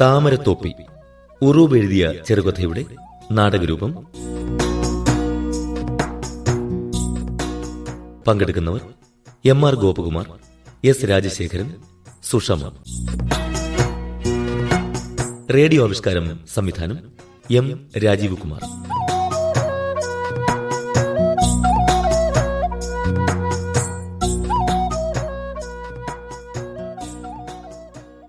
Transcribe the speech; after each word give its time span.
താമരത്തോപ്പി. 0.00 0.74
ഉറൂബ് 1.42 1.76
എഴുതിയ 1.76 2.12
ചെറുകഥയുടെ 2.26 2.84
നാടകരൂപം. 3.32 4.06
പങ്കെടുക്കുന്നവർ 8.26 8.80
M 9.46 9.66
R 9.66 9.74
Gopakumar 9.74 10.26
S 10.84 11.10
Rajasekharan 11.10 11.74
Sushama. 12.30 12.70
Radio 15.54 15.84
ആവിഷ്കാരം 15.84 16.40
സംവിധാനം 16.54 16.98
എം 17.50 17.90
രാജീവ് 18.04 18.36
കുമാർ 18.36 18.60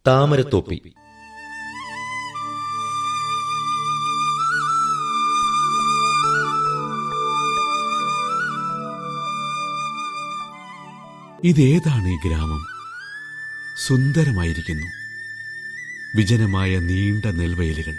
താമരത്തോപ്പി. 0.08 0.82
ഇതേതാണ് 11.44 12.08
ഈ 12.08 12.18
ഗ്രാമം? 12.26 12.66
സുന്ദരമായിരിക്കുന്നു. 13.88 14.88
വിജനമായ 16.18 16.80
നീണ്ട 16.80 17.26
നെൽവയലുകൾ. 17.26 17.96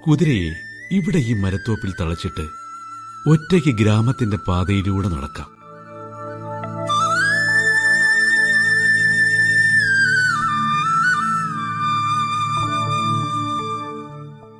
കുതിരയെ 0.00 0.54
ഇവിടെ 0.92 1.18
ഈ 1.18 1.32
മരത്തോപ്പിൽ 1.32 1.92
തളച്ചിട്ട് 2.00 2.48
ഒറ്റയ്ക്ക് 3.28 3.68
ഗ്രാമത്തിന്റെ 3.68 4.36
പാതയിലൂടെ 4.36 5.08
നടക്കാം. 5.08 5.56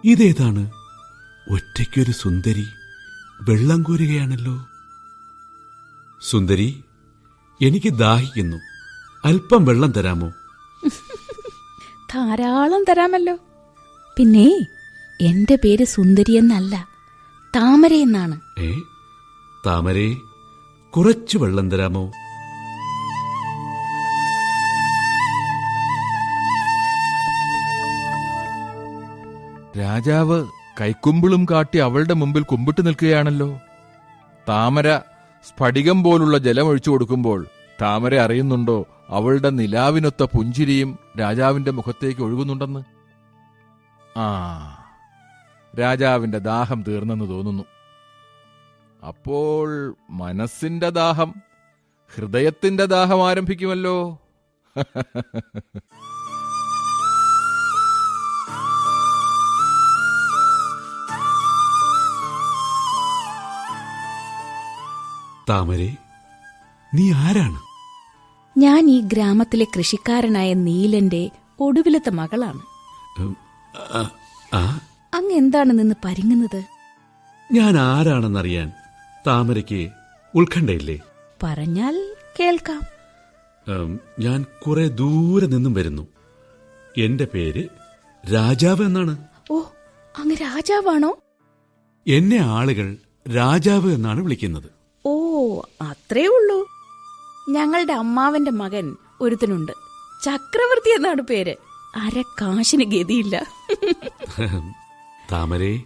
ഇതേതാണ്? 0.05 0.71
ഒറ്റയ്ക്കൊരു 1.51 2.13
സുന്ദരി 2.13 2.67
വെള്ളം 3.41 3.83
കോരുകയാണല്ലോ. 3.83 4.67
സുന്ദരി 6.31 6.83
എനിക്ക് 7.63 7.93
ദാഹിക്കുന്നു. 7.93 8.57
അല്പം 9.25 9.65
വെള്ളം 9.65 9.93
തരാമോ? 9.93 10.33
ധാരാളം 12.15 12.85
തരാമല്ലോ. 12.89 13.39
പിന്നെ 14.17 14.59
എന്റെ 15.21 15.57
പേര് 15.57 15.85
സുന്ദരി 15.85 16.33
എന്നല്ല 16.33 16.89
താമര 17.57 17.95
എന്നാണ്. 17.95 18.41
ഏ? 18.59 18.75
താമരേ 19.67 20.17
കുറച്ചു 20.91 21.39
വെള്ളം 21.39 21.71
തരാമോ? 21.71 22.13
രാജാവ് 29.79 30.47
കൈക്കുമ്പിളും 30.81 31.47
കാട്ടി 31.51 31.79
അവളുടെ 31.79 32.15
മുമ്പിൽ 32.15 32.43
കുമ്പിട്ട് 32.43 32.87
നിൽക്കുകയാണല്ലോ. 32.87 33.61
താമര 34.49 35.01
സ്ഫടികം 35.49 36.03
പോലുള്ള 36.03 36.39
ജലമൊഴിച്ചു 36.39 36.91
കൊടുക്കുമ്പോൾ 36.91 37.47
താമര 37.83 38.15
അറിയുന്നുണ്ടോ 38.15 38.87
അവളുടെ 39.09 39.51
നിലാവിനൊത്ത 39.51 40.23
പുഞ്ചിരിയും 40.23 40.99
രാജാവിന്റെ 41.21 41.71
മുഖത്തേക്ക് 41.71 42.21
ഒഴുകുന്നുണ്ടെന്ന്? 42.21 42.83
ആ 44.19 44.27
രാജാവിന്റെ 45.81 46.39
ദാഹം 46.39 46.85
തീർന്നെന്ന് 46.89 47.29
തോന്നുന്നു. 47.29 47.65
അപ്പോൾ 49.07 49.95
മനസ്സിന്റെ 50.11 50.91
ദാഹം 50.91 51.35
ഹൃദയത്തിന്റെ 52.15 52.85
ദാഹം 52.85 53.29
ആരംഭിക്കുമല്ലോ? 53.29 54.19
താമരേ 65.49 65.97
നീ 66.95 67.13
ആരാണ്? 67.13 67.59
ഞാൻ 68.59 68.91
ഈ 68.91 69.01
ഗ്രാമത്തിലെ 69.01 69.67
കൃഷിക്കാരനായ 69.77 70.55
നീലന്റെ 70.55 71.31
ഒടുവിലത്തെ 71.61 72.11
മകളാണ്. 72.11 72.63
അങ്ങ് 75.15 75.33
എന്താണ് 75.33 75.71
നിന്ന് 75.71 75.95
പരിങ്ങുന്നത്? 76.05 76.63
ഞാൻ 77.53 77.79
ആരാണെന്നറിയാൻ 77.79 78.73
താമരയ്ക്ക് 79.27 79.89
ഉത്കണ്ഠയില്ലേ? 80.35 80.99
പറഞ്ഞാൽ 81.43 81.95
കേൾക്കാം. 82.41 82.83
ഞാൻ 84.19 84.47
കുറെ 84.67 84.89
ദൂരെ 84.89 85.47
നിന്നും 85.47 85.75
വരുന്നു. 85.75 86.09
എന്റെ 86.99 87.27
പേര് 87.35 87.69
രാജാവ് 88.35 88.85
എന്നാണ്. 88.85 89.15
ഓ 89.51 89.61
അങ്ങ് 90.19 90.37
രാജാവാണോ? 90.43 91.19
എന്നെ 92.07 92.37
ആളുകൾ 92.37 92.97
രാജാവ് 93.37 93.93
എന്നാണ് 93.93 94.21
വിളിക്കുന്നത്. 94.21 94.76
അത്രേ 95.83 96.27
ഉള്ളൂ. 96.27 96.67
ഞങ്ങളുടെ 97.49 97.93
അമ്മാവന്റെ 97.93 98.51
മകൻ 98.51 98.97
ഒരുത്തനുണ്ട്. 99.21 99.73
ചക്രവർത്തി 100.25 100.91
എന്നാണ് 100.91 101.23
പേര്. 101.23 101.55
അര 101.97 102.23
കാശിന് 102.41 102.85
ഗതിയില്ല. 102.85 103.47
താമരേ 105.33 105.83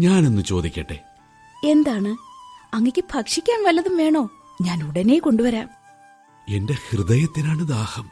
ഞാനൊന്ന് 0.00 0.42
ചോദിക്കട്ടെ. 0.42 0.98
എന്താണ്? 1.64 2.12
അങ്ങക്ക് 2.74 3.04
ഭക്ഷിക്കാൻ 3.14 3.64
വല്ലതും 3.64 3.96
വേണോ? 3.96 4.30
ഞാൻ 4.62 4.88
ഉടനെ 4.88 5.18
കൊണ്ടുവരാം. 5.18 5.68
എന്റെ 6.48 6.74
ഹൃദയത്തിനാണ് 6.88 7.68
ദാഹം. 7.68 8.10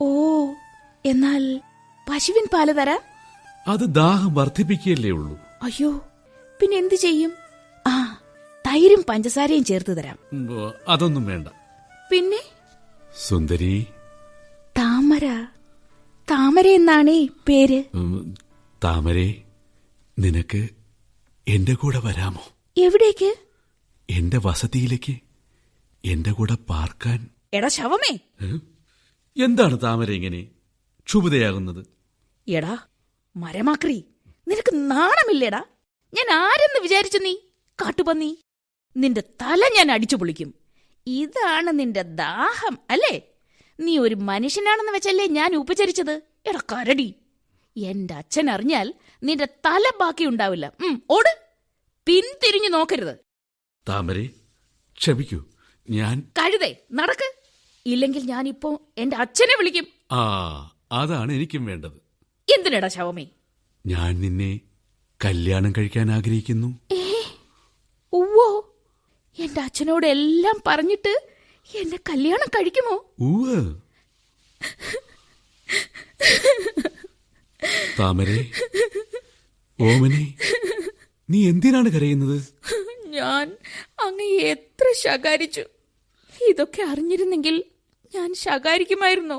ഓ 0.00 0.06
എന്നാൽ 1.04 1.60
പശുവിൻ 2.10 2.46
പാൽ 2.52 2.72
തരാം. 2.72 3.00
അത് 3.68 3.80
ദാഹം 3.80 4.34
വർദ്ധിപ്പിക്കുകയല്ലേ 4.34 5.10
ഉള്ളൂ. 5.10 5.38
അയ്യോ 5.62 5.90
പിന്നെ 6.60 6.76
എന്തു 6.76 6.94
ചെയ്യും? 6.94 7.32
തൈരും 8.74 9.04
പഞ്ചസാരയും 9.08 9.64
ചേർത്ത് 9.64 9.96
തരാം. 9.96 10.18
അതൊന്നും 10.88 11.24
വേണ്ട. 11.24 11.48
പിന്നെ? 12.10 12.40
സുന്ദരി. 13.26 13.86
താമര. 14.78 15.26
താമര 16.30 16.68
എന്നാണേ 16.68 17.28
പേര്. 17.48 17.84
താമരേ 18.84 19.42
നിനക്ക് 20.18 20.68
എന്റെ 21.48 21.74
കൂടെ 21.74 22.00
വരാമോ? 22.04 22.40
എവിടേക്ക്? 22.76 23.34
എന്റെ 24.10 24.40
വസതിയിലേക്ക് 24.44 25.16
എന്റെ 26.04 26.32
കൂടെ 26.32 26.54
പാർക്കാൻ. 26.54 27.30
എടാ 27.54 27.68
ശവമേ. 27.68 28.18
എന്താണ് 29.44 29.78
താമര 29.82 30.10
ഇങ്ങനെ 30.10 30.46
ക്ഷുഭിതയാകുന്നത്? 31.06 31.86
എടാ 32.48 32.78
മരമാക്രി. 33.36 34.04
നിനക്ക് 34.48 34.90
നാണമില്ലേടാ. 34.90 35.64
ഞാൻ 36.14 36.30
ആരെന്ന് 36.30 36.82
വിചാരിച്ചു 36.82 37.18
നീ? 37.18 37.36
കാട്ടുപന്നി. 37.82 38.43
നിന്റെ 38.96 39.20
തല 39.20 39.60
ഞാൻ 39.76 39.92
അടിച്ചു 39.92 40.16
പൊളിക്കും. 40.16 40.54
ഇതാണ് 41.06 41.78
നിന്റെ 41.78 42.02
ദാഹം 42.02 42.78
അല്ലേ? 42.90 43.22
നീ 43.80 43.98
ഒരു 43.98 44.14
മനുഷ്യനാണെന്ന് 44.14 44.92
വെച്ചല്ലേ 44.92 45.26
ഞാൻ 45.26 45.56
ഉപചരിച്ചത്? 45.56 46.22
എടാ 46.46 46.60
കരടി. 46.72 47.14
എന്റെ 47.76 48.14
അച്ഛൻ 48.14 48.50
അറിഞ്ഞാൽ 48.50 48.94
നിന്റെ 49.22 49.44
തല 49.44 49.90
ബാക്കി 50.00 50.24
ഉണ്ടാവില്ല. 50.24 50.72
ഉം, 50.84 51.02
ഓട്. 51.10 51.38
പിന്തിരിഞ്ഞു 52.06 52.68
നോക്കരുത്. 52.68 53.16
താമരേ 53.88 54.26
ക്ഷമിക്കൂ 54.98 55.44
ഞാൻ 55.90 56.20
കഴുതേ 56.38 56.76
നടക്ക്. 56.92 57.34
ഇല്ലെങ്കിൽ 57.86 58.22
ഞാൻ 58.22 58.48
ഇപ്പോ 58.48 58.80
എന്റെ 58.98 59.16
അച്ഛനെ 59.16 59.54
വിളിക്കും. 59.58 59.86
ആ 60.12 60.22
അതാണ് 60.92 61.32
എനിക്കും 61.32 61.66
വേണ്ടത്. 61.66 61.96
എന്തിനടാ 62.56 62.88
ശവമേ? 62.88 63.26
ഞാൻ 63.86 64.20
നിന്നെ 64.20 64.60
കല്യാണം 65.24 65.72
കഴിക്കാൻ 65.78 66.10
ആഗ്രഹിക്കുന്നു. 66.10 66.66
ഉവ്വോ 66.66 67.03
എന്റെ 69.44 69.60
അച്ഛനോട് 69.60 70.06
എല്ലാം 70.06 70.56
പറഞ്ഞിട്ട് 70.66 71.12
എന്നെ 71.70 71.98
കല്യാണം 72.08 72.48
കഴിക്കുമോ? 72.56 72.96
താമരേ 78.00 78.38
ഓമനെ 79.78 80.24
നീ 81.28 81.38
എന്തിനാണ് 81.50 81.88
കരയുന്നത്? 81.88 82.38
ഞാൻ 83.16 83.46
അങ്ങ് 84.06 84.28
എത്ര 84.52 84.86
ശകാരിച്ചു. 85.04 85.64
ഇതൊക്കെ 86.50 86.82
അറിഞ്ഞിരുന്നെങ്കിൽ 86.82 87.56
ഞാൻ 88.14 88.30
ശകാരിക്കുമായിരുന്നോ? 88.44 89.38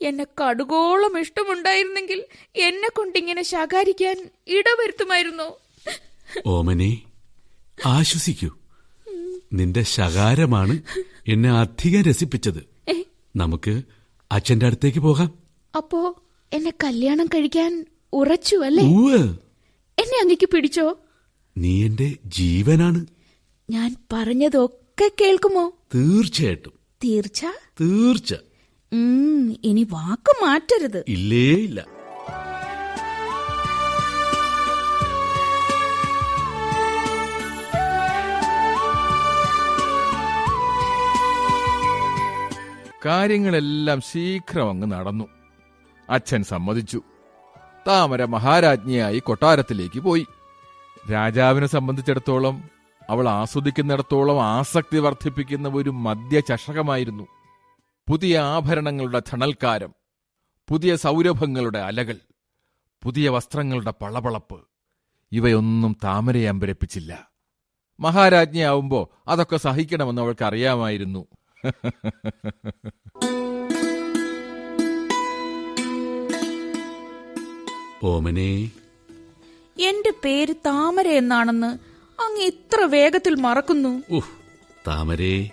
എന്നെ 0.00 0.26
കടുകോളം 0.40 1.14
ഇഷ്ടമുണ്ടായിരുന്നെങ്കിൽ 1.20 2.20
എന്നെ 2.68 2.88
കൊണ്ടിങ്ങനെ 2.88 3.42
ശകാരിക്കാൻ 3.54 4.16
ഇടവരുത്തുമായിരുന്നോ? 4.56 5.48
ഓമനെ 6.54 6.90
ആശ്വസിക്കൂ. 7.86 8.48
നിന്റെ 9.52 9.82
ശകാരമാണ് 9.82 10.82
എന്നെ 11.28 11.50
അധികം 11.50 12.02
രസിപ്പിച്ചത്. 12.02 12.66
നമുക്ക് 13.36 13.82
അച്ഛന്റെ 14.32 14.66
അടുത്തേക്ക് 14.66 14.98
പോകാം. 14.98 15.32
അപ്പോ 15.76 16.22
എന്നെ 16.52 16.72
കല്യാണം 16.84 17.26
കഴിക്കാൻ 17.26 17.86
ഉറച്ചു 18.12 18.56
അല്ലേ? 18.56 18.82
എന്നെ 19.98 20.22
അങ്ങക്ക് 20.22 20.48
പിടിച്ചോ? 20.48 20.98
നീ 21.56 21.86
എന്റെ 21.86 22.16
ജീവനാണ്. 22.26 23.06
ഞാൻ 23.70 23.96
പറഞ്ഞതൊക്കെ 24.12 25.12
കേൾക്കുമോ? 25.20 25.72
തീർച്ചയായിട്ടും. 25.94 26.72
തീർച്ച? 27.04 27.46
തീർച്ച. 27.80 28.34
ഇനി 29.64 29.86
വാക്ക് 29.90 30.44
മാറ്റരുത്. 30.44 31.04
ഇല്ലേ 31.08 31.52
ഇല്ല. 31.52 31.95
കാര്യങ്ങളെല്ലാം 43.06 44.00
ശീഘ്രം 44.00 44.70
അങ്ങ് 44.70 44.92
നടന്നു. 44.92 45.24
അച്ഛൻ 46.10 46.42
സമ്മതിച്ചു. 46.42 47.02
താമര 47.88 48.24
മഹാരാജ്ഞിയായി 48.24 49.18
കൊട്ടാരത്തിലേക്ക് 49.18 50.00
പോയി. 50.00 50.26
രാജാവിനെ 51.12 51.66
സംബന്ധിച്ചിടത്തോളം 51.66 52.62
അവൾ 53.10 53.28
ആസ്വദിക്കുന്നിടത്തോളം 53.28 54.42
ആസക്തി 54.42 54.98
വർദ്ധിപ്പിക്കുന്ന 54.98 55.68
ഒരു 55.68 55.90
മദ്യ 55.90 56.40
ചഷകമായിരുന്നു 56.40 57.26
പുതിയ 58.08 58.38
ആഭരണങ്ങളുടെ 58.38 59.18
ധണൽക്കാരം 59.18 59.94
പുതിയ 60.68 60.96
സൗരഭങ്ങളുടെ 60.96 61.78
അലകൾ 61.78 62.16
പുതിയ 63.04 63.28
വസ്ത്രങ്ങളുടെ 63.28 63.90
പളപളപ്പ് 63.90 64.64
ഇവയൊന്നും 65.32 65.96
താമരയെ 66.04 66.48
അമ്പരപ്പിച്ചില്ല. 66.48 67.30
മഹാരാജ്ഞിയാവുമ്പോൾ 68.00 69.30
അതൊക്കെ 69.30 69.56
സഹിക്കണമെന്ന് 69.56 70.22
അവൾക്ക് 70.22 70.44
അറിയാമായിരുന്നു 70.44 71.26
ഓമനെ. 78.02 78.70
എന്റെ 79.78 80.12
പേര് 80.24 80.54
താമര 80.66 81.08
എന്നാണെന്ന് 81.08 81.78
അങ്ങ് 82.22 82.42
ഇത്ര 82.42 82.84
വേഗത്തിൽ 82.84 83.34
മറക്കുന്നു. 83.34 84.22
താമരേ 84.86 85.50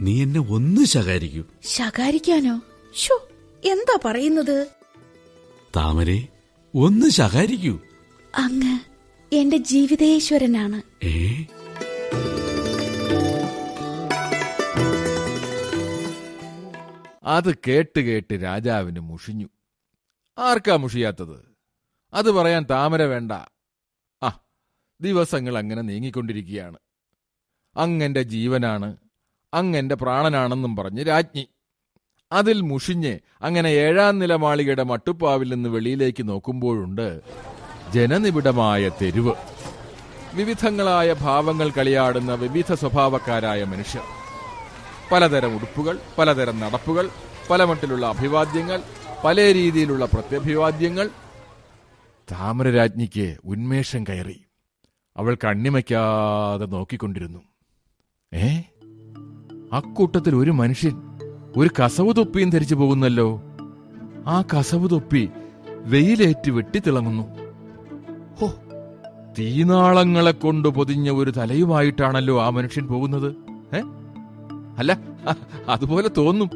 നീ 0.00 0.22
എന്നെ 0.22 0.40
ഒന്ന് 0.40 0.84
ശകാരിക്കൂ. 0.84 1.44
ശകാരിക്കാനോ? 1.64 2.60
ഷോ 2.94 3.28
എന്താ 3.64 3.98
പറയുന്നത്? 4.04 4.68
താമരേ 5.76 6.28
ഒന്ന് 6.74 7.10
ശകാരിക്കൂ. 7.10 7.78
അങ്ങ് 8.34 8.78
എന്റെ 9.34 9.56
ജീവിതേശ്വരനാണ്. 9.56 11.06
ഏ? 11.06 11.44
അത് 17.28 17.54
കേട്ട് 17.54 18.00
കേട്ട് 18.00 18.34
രാജാവിന് 18.34 19.00
മുഷിഞ്ഞു. 19.00 19.46
ആർക്കാ 20.38 20.76
മുഷിയാത്തത്? 20.76 21.56
അത് 22.12 22.30
പറയാൻ 22.30 22.66
താമര 22.70 23.02
വേണ്ട. 23.02 23.32
ആ 24.22 24.40
ദിവസങ്ങൾ 25.00 25.58
അങ്ങനെ 25.58 25.82
നീങ്ങിക്കൊണ്ടിരിക്കുകയാണ്. 25.82 26.78
അങ്ങന്റെ 27.76 28.22
ജീവനാണ് 28.22 28.96
അങ്ങന്റെ 29.54 29.94
പ്രാണനാണെന്നും 29.94 30.76
പറഞ്ഞ് 30.76 31.06
രാജ്ഞി. 31.06 31.48
അതിൽ 32.32 32.60
മുഷിഞ്ഞ് 32.60 33.18
അങ്ങനെ 33.42 33.68
ഏഴാം 33.68 34.18
നില 34.18 34.34
മാളികയുടെ 34.34 34.82
മട്ടുപ്പാവിൽ 34.82 35.54
നിന്ന് 35.54 35.68
വെളിയിലേക്ക് 35.68 36.28
നോക്കുമ്പോഴുണ്ട് 36.28 37.20
ജനനിബിഡമായ 37.90 38.88
തെരുവ്. 38.88 39.34
വിവിധങ്ങളായ 40.34 41.12
ഭാവങ്ങൾ 41.12 41.70
കളിയാടുന്ന 41.70 42.34
വിവിധ 42.34 42.72
സ്വഭാവക്കാരായ 42.72 43.64
മനുഷ്യർ. 43.64 44.17
പലതരം 45.12 45.56
ഉടുപ്പുകൾ 45.56 45.98
പലതരം 46.18 46.60
നടപ്പുകൾ 46.60 47.08
പല 47.50 47.64
മട്ടിലുള്ള 47.64 48.06
അഭിവാദ്യങ്ങൾ 48.06 48.82
പല 49.24 49.52
രീതിയിലുള്ള 49.52 50.04
പ്രത്യഭിവാദ്യങ്ങൾ. 50.04 51.10
താമരരാജ്ഞിക്ക് 52.32 53.36
ഉന്മേഷം 53.44 54.04
കയറി. 54.04 54.44
അവൾ 55.16 55.36
കണ്ണിമയ്ക്കാതെ 55.44 56.66
നോക്കിക്കൊണ്ടിരുന്നു. 56.66 57.38
ഏ? 58.34 58.60
അക്കൂട്ടത്തിൽ 59.72 60.36
ഒരു 60.36 60.50
മനുഷ്യൻ 60.50 61.02
ഒരു 61.56 61.70
കസവ് 61.84 62.16
തൊപ്പിയും 62.16 62.50
ധരിച്ചു 62.50 62.74
പോകുന്നല്ലോ. 62.74 63.40
ആ 64.26 64.42
കസവ് 64.42 64.90
തൊപ്പി 64.90 65.30
വെയിലേറ്റ് 65.70 66.50
വെട്ടിത്തിളങ്ങുന്നു. 66.50 67.22
ഹോ 68.40 68.54
തീനാളങ്ങളെ 69.38 70.32
കൊണ്ട് 70.32 70.68
പൊതിഞ്ഞ 70.68 71.10
ഒരു 71.10 71.30
തലയുമായിട്ടാണല്ലോ 71.30 72.42
ആ 72.42 72.48
മനുഷ്യൻ 72.48 72.86
പോകുന്നത്. 72.86 73.36
ഏ? 73.76 73.97
അല്ല 74.78 74.98
അതുപോലെ 75.68 76.08
തോന്നും. 76.08 76.50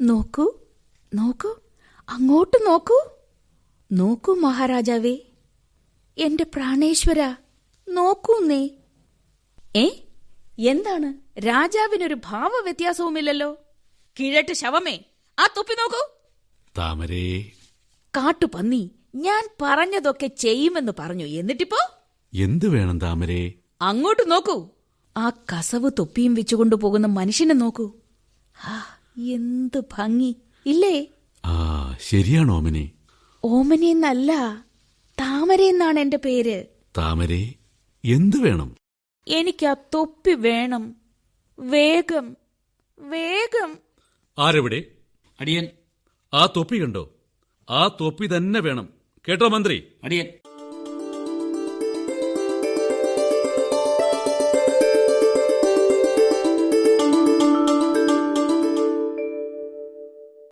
നോക്കൂ 0.00 0.54
നോക്കൂ 1.14 1.56
അങ്ങോട്ട് 2.08 2.66
നോക്കൂ. 2.66 3.08
നോക്കൂ 3.92 4.34
മഹാരാജാവേ 4.34 5.18
എന്റെ 6.18 6.44
പ്രാണേശ്വര 6.44 7.36
നോക്കൂ 7.88 8.38
നീ. 8.38 8.68
ഏ 9.76 9.88
എന്താണ്? 10.58 11.40
രാജാവിനൊരു 11.40 12.14
ഭാവവ്യത്യാസവുമില്ലല്ലോ. 12.14 13.58
കിഴട്ട് 14.20 14.52
ശവമേ 14.52 15.04
ആ 15.38 15.46
തൊപ്പി 15.56 15.72
നോക്കൂ. 15.72 16.10
താമരേ. 16.78 17.42
കാട്ടുപന്നി 18.16 18.90
ഞാൻ 19.14 19.48
പറഞ്ഞതൊക്കെ 19.62 20.26
ചെയ്യുമെന്ന് 20.26 20.92
പറഞ്ഞു. 20.98 21.24
എന്നിട്ടിപ്പോ? 21.24 21.95
എന്ത് 22.36 22.68
വേണം 22.68 23.00
താമരേ? 23.00 23.52
അങ്ങോട്ട് 23.82 24.30
നോക്കൂ. 24.30 24.68
ആ 25.16 25.28
കസവ് 25.28 25.90
തൊപ്പിയും 25.98 26.34
വെച്ചുകൊണ്ടു 26.34 26.76
പോകുന്ന 26.76 27.06
മനുഷ്യനെ 27.06 27.54
നോക്കൂ. 27.54 27.92
ആ 28.64 28.84
എന്ത് 29.18 29.80
ഭംഗി. 29.80 30.36
ഇല്ലേ? 30.66 31.06
ആ 31.44 31.96
ശരിയാണ് 32.08 32.50
ഓമനെ. 32.50 32.90
ഓമനെന്നല്ല 33.44 34.64
താമരയെന്നാണ് 35.20 36.00
എന്റെ 36.00 36.16
പേര്. 36.16 36.64
താമരേ 36.98 37.52
എന്ത് 38.04 38.36
വേണം? 38.36 38.76
എനിക്ക് 39.28 39.66
ആ 39.66 39.72
തൊപ്പി 39.72 40.30
വേണം. 40.30 40.96
വേഗം. 41.58 42.36
വേഗം. 42.98 43.78
ആരെവിടെ? 44.38 44.84
അടിയൻ. 45.40 45.68
ആ 46.34 46.46
തൊപ്പി 46.46 46.76
കണ്ടോ? 46.82 47.14
ആ 47.70 47.88
തൊപ്പി 47.88 48.26
തന്നെ 48.26 48.60
വേണം. 48.60 48.88
കേട്ടോ 49.28 49.48
മന്ത്രി? 49.48 49.88
അടിയൻ. 50.04 50.26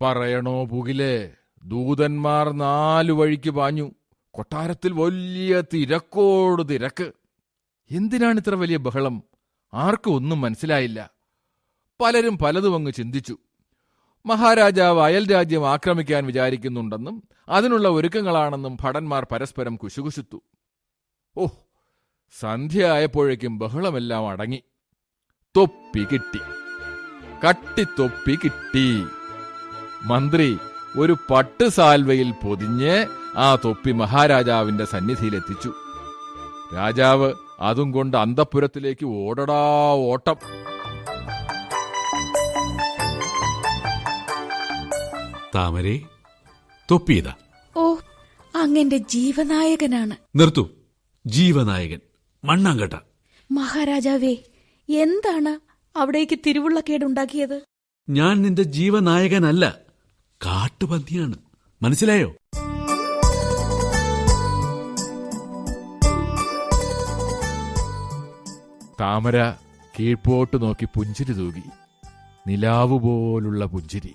പറയണോ 0.05 0.65
പുകിലേ 0.65 1.35
ദൂതന്മാർ 1.65 2.53
നാലു 2.53 3.13
വഴിക്ക് 3.13 3.51
പാഞ്ഞു. 3.51 3.91
കൊട്ടാരത്തിൽ 4.31 4.93
വലിയ 4.93 5.63
തിരക്കോട് 5.75 6.69
തിരക്ക്. 6.69 7.13
എന്തിനാണ് 7.91 8.39
ഇത്ര 8.39 8.55
വലിയ 8.55 8.77
ബഹളം? 8.77 9.23
ആർക്കും 9.75 10.15
ഒന്നും 10.15 10.41
മനസ്സിലായില്ല. 10.41 11.11
പലരും 12.01 12.39
പലതും 12.39 12.75
അങ്ങ് 12.75 12.93
ചിന്തിച്ചു. 12.93 13.37
മഹാരാജാവ് 14.27 15.01
അയൽ 15.01 15.33
രാജ്യം 15.33 15.71
ആക്രമിക്കാൻ 15.71 16.27
വിചാരിക്കുന്നുണ്ടെന്നും 16.27 17.23
അതിനുള്ള 17.49 17.89
ഒരുക്കങ്ങളാണെന്നും 17.89 18.77
ഭടന്മാർ 18.81 19.27
പരസ്പരം 19.33 19.77
കുശുകുശുത്തു. 19.77 20.43
ഓഹ് 21.37 21.53
സന്ധ്യ 22.41 22.87
ആയപ്പോഴേക്കും 22.87 23.59
ബഹളമെല്ലാം 23.59 24.29
അടങ്ങി. 24.29 24.63
തൊപ്പി 25.57 26.07
കിട്ടി. 26.13 26.39
കട്ടിത്തൊപ്പി 27.49 28.39
കിട്ടി. 28.45 29.05
മന്ത്രി 30.05 30.59
ഒരു 30.97 31.17
പട്ട് 31.31 31.69
സാൽവയിൽ 31.69 32.31
പൊതിഞ്ഞ് 32.31 33.07
ആ 33.37 33.55
തൊപ്പി 33.55 33.91
മഹാരാജാവിന്റെ 33.91 34.85
സന്നിധിയിലെത്തിച്ചു. 34.85 35.73
രാജാവ് 36.75 37.33
അതും 37.61 37.93
കൊണ്ട് 37.93 38.17
അന്തപ്പുരത്തിലേക്ക് 38.17 39.07
ഓടടാ 39.07 39.93
ഓട്ടം. 39.95 40.37
താമരേ 45.55 46.01
തൊപ്പിയതാ 46.91 47.35
ഓ 47.77 47.95
അങ്ങന്റെ 48.57 48.97
ജീവനായകനാണ്. 48.97 50.17
നിർത്തു. 50.37 50.71
ജീവനായകൻ 51.27 52.01
മണ്ണാങ്കട്ട. 52.45 52.95
മഹാരാജാവേ 53.51 54.37
എന്താണ് 54.89 55.59
അവിടേക്ക് 55.99 56.39
തിരുവുള്ളക്കേടുണ്ടാക്കിയത്? 56.47 57.63
ഞാൻ 58.11 58.43
നിന്റെ 58.43 58.63
ജീവനായകനല്ല. 58.63 59.84
കാട്ടുപന്നിയാണ് 60.47 61.35
മനസ്സിലായോ? 61.83 62.35
താമര 69.01 69.51
കീഴ്പോട്ട് 70.01 70.63
നോക്കി 70.63 70.85
പുഞ്ചിരി 70.85 71.33
തൂകി. 71.33 71.63
നിലാവ് 72.47 72.99
പോലുള്ള 72.99 73.65
പുഞ്ചിരി. 73.65 74.15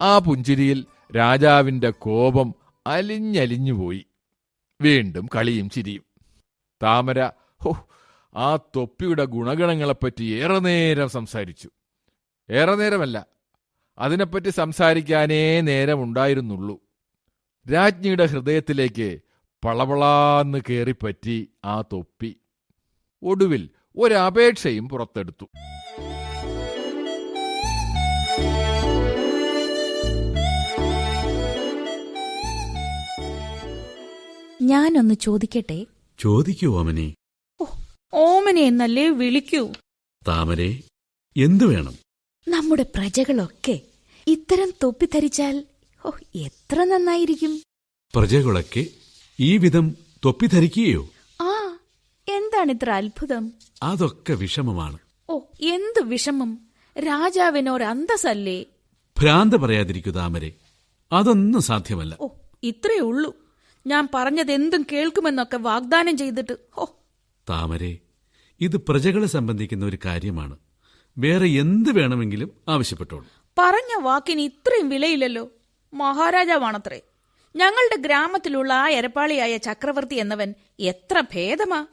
ആ 0.00 0.18
പുഞ്ചിരിയിൽ 0.18 0.86
രാജാവിന്റെ 1.16 1.90
കോപം 1.90 2.54
അലിഞ്ഞലിഞ്ഞുപോയി 2.86 4.06
വീണ്ടും 4.80 5.28
കളിയും 5.36 5.70
ചിരിയും. 5.70 6.02
താമര 6.82 7.30
ഹോ 7.62 7.88
ആ 8.36 8.56
തൊപ്പിയുടെ 8.56 9.24
ഗുണഗണങ്ങളെപ്പറ്റി 9.24 10.24
ഏറെ 10.24 10.58
നേരം 10.58 11.08
സംസാരിച്ചു. 11.08 11.70
ഏറെ 12.50 12.74
നേരമല്ല 12.74 13.33
അതിനെപ്പറ്റി 13.98 14.50
സംസാരിക്കാനേ 14.50 15.60
നേരമുണ്ടായിരുന്നുള്ളൂ. 15.60 16.80
രാജ്ഞിയുടെ 17.72 18.26
ഹൃദയത്തിലേക്ക് 18.26 19.18
പളപളാന്ന് 19.64 20.58
കയറിപ്പറ്റി 20.70 21.50
ആ 21.64 21.80
തൊപ്പി. 21.80 22.36
ഒടുവിൽ 23.22 23.70
ഒരപേക്ഷയും 23.96 24.88
പുറത്തെടുത്തു. 24.88 25.48
ഞാനൊന്ന് 34.62 35.14
ചോദിക്കട്ടെ? 35.14 35.86
ചോദിക്കൂ 36.18 36.80
ഓമനെ. 36.80 37.14
ഓമനെ 38.14 38.62
എന്നല്ലേ 38.62 39.08
വിളിക്കൂ? 39.08 39.72
താമരെ 40.28 40.80
എന്തു 41.36 41.64
വേണം? 41.64 42.03
നമ്മുടെ 42.46 42.82
പ്രജകളൊക്കെ 42.96 43.80
ഇത്തരം 44.26 44.70
തൊപ്പി 44.82 45.06
ധരിച്ചാൽ 45.06 45.64
ഓ 46.04 46.10
എത്ര 46.34 46.84
നന്നായിരിക്കും. 46.84 47.52
പ്രജകളൊക്കെ 48.14 48.82
ഈ 49.38 49.58
വിധം 49.58 49.86
തൊപ്പി 50.24 50.46
ധരിക്കുകയോ? 50.46 51.02
ആ 51.40 51.52
എന്താണ് 52.28 52.70
ഇത്ര 52.70 52.90
അത്ഭുതം? 52.90 53.44
അതൊക്കെ 53.82 54.32
വിഷമമാണ്. 54.32 54.98
ഓ 55.30 55.40
എന്ത് 55.60 56.02
വിഷമം? 56.02 56.50
രാജാവിനോർ 56.96 57.82
അന്തസല്ലേ 57.82 58.58
ഭ്രാന്ത 59.16 59.54
പറയാതിരിക്കൂ 59.54 60.10
താമരെ. 60.10 60.50
അതൊന്നും 61.12 61.62
സാധ്യമല്ല. 61.62 62.16
ഓ 62.20 62.28
ഇത്രേ 62.62 62.98
ഉള്ളൂ. 63.00 63.30
ഞാൻ 63.86 64.08
പറഞ്ഞതെന്തും 64.14 64.86
കേൾക്കുമെന്നൊക്കെ 64.92 65.56
വാഗ്ദാനം 65.56 66.16
ചെയ്തിട്ട് 66.16 66.54
ഓ 66.76 66.84
താമരെ 67.48 67.92
ഇത് 68.60 68.76
പ്രജകളെ 68.76 69.26
സംബന്ധിക്കുന്ന 69.26 69.84
ഒരു 69.86 69.98
കാര്യമാണ്. 70.04 70.56
വേറെ 71.18 71.46
എന്ത് 71.46 71.90
വേണമെങ്കിലും 71.92 72.50
ആവശ്യപ്പെട്ടോളൂ. 72.68 73.26
പറഞ്ഞ 73.58 74.00
വാക്കിന് 74.00 74.40
ഇത്രയും 74.40 74.88
വിലയില്ലല്ലോ. 74.88 75.50
മഹാരാജാവാണത്രേ. 75.94 77.00
ഞങ്ങളുടെ 77.56 78.00
ഗ്രാമത്തിലുള്ള 78.00 78.72
ആ 78.72 78.88
എരപ്പാളിയായ 78.88 79.56
ചക്രവർത്തി 79.56 80.14
എന്നവൻ 80.14 80.54
എത്ര 80.80 81.20
ഭേദമാ. 81.20 81.86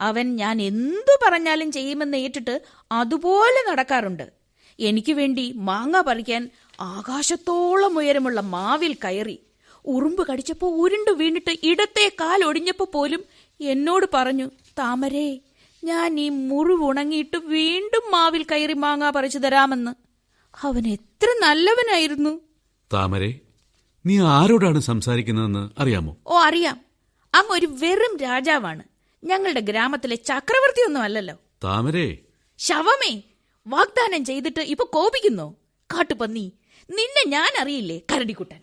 അവൻ 0.00 0.36
ഞാൻ 0.36 0.62
എന്തു 0.62 1.18
പറഞ്ഞാലും 1.26 1.72
ചെയ്യുമെന്ന് 1.72 2.16
ഏറ്റിട്ട് 2.16 2.62
അതുപോലെ 2.92 3.70
നടക്കാറുണ്ട്. 3.70 4.32
എനിക്ക് 4.80 5.12
വേണ്ടി 5.12 5.52
മാങ്ങ 5.52 6.00
പറിക്കാൻ 6.00 6.50
ആകാശത്തോളം 6.80 7.98
ഉയരമുള്ള 7.98 8.40
മാവിൽ 8.40 8.94
കയറി 8.94 9.40
ഉറുമ്പ് 9.84 10.28
കടിച്ചപ്പോ 10.28 10.68
ഉരുണ്ടു 10.68 11.10
വീണിട്ട് 11.10 11.56
ഇടത്തെ 11.62 12.12
കാൽ 12.20 12.44
ഒടിഞ്ഞപ്പോ 12.44 12.90
പോലും 12.94 13.24
എന്നോട് 13.60 14.06
പറഞ്ഞു 14.14 14.50
താമരേ 14.78 15.40
ഞാൻ 15.84 16.20
ഈ 16.20 16.28
മുറിവുണങ്ങിയിട്ട് 16.28 17.36
വീണ്ടും 17.36 18.10
മാവിൽ 18.10 18.42
കയറി 18.44 18.72
മാങ്ങ 18.72 19.10
പറിച്ചു 19.10 19.38
തരാമെന്ന്. 19.38 19.90
അവൻ 20.66 20.88
എത്ര 20.88 21.26
നല്ലവനായിരുന്നു. 21.42 22.40
താമരെ 22.92 23.40
നീ 24.06 24.20
ആരോടാണ് 24.20 24.80
സംസാരിക്കുന്നതെന്ന് 24.80 25.80
അറിയാമോ? 25.80 26.16
ഓ 26.26 26.38
അറിയാം. 26.40 26.80
അങ്ങ് 27.34 27.52
ഒരു 27.52 27.66
വെറും 27.66 28.18
രാജാവാണ്. 28.18 28.82
ഞങ്ങളുടെ 29.24 29.60
ഗ്രാമത്തിലെ 29.60 30.16
ചക്രവർത്തിയൊന്നും 30.16 31.02
അല്ലല്ലോ. 31.02 31.36
താമരെ. 31.64 32.18
ശവമേ 32.58 33.22
വാഗ്ദാനം 33.66 34.24
ചെയ്തിട്ട് 34.24 34.60
ഇപ്പൊ 34.60 34.84
കോപിക്കുന്നോ. 34.84 35.54
കാട്ടുപന്നി 35.94 36.52
നിന്നെ 36.90 37.28
ഞാൻ 37.28 37.60
അറിയില്ലേ 37.60 38.00
കരടിക്കുട്ടൻ? 38.12 38.60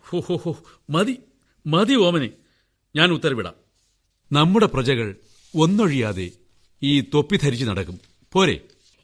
മതി 0.90 1.18
മതി 1.66 1.94
ഓമനെ. 1.94 2.30
ഞാൻ 2.96 3.10
ഉത്തരവിടാം. 3.10 3.54
നമ്മുടെ 4.32 4.66
പ്രജകൾ 4.66 5.16
ഒന്നൊഴിയാതെ 5.56 6.30
ഈ 6.82 7.00
തൊപ്പി 7.00 7.36
ധരിച്ചു 7.36 7.64
നടക്കും. 7.64 8.00
പോരെ. 8.32 8.60